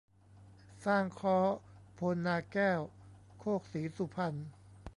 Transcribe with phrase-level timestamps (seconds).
[0.85, 1.37] สร้างค้อ
[1.93, 2.81] โพนนาแก้ว
[3.39, 4.35] โคกศรีสุพรรณ